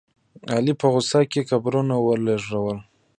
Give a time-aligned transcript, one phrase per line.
[0.53, 2.77] علي په غوسه کې قبرونه ولړزول.